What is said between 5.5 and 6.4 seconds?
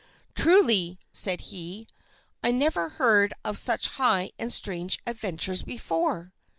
before."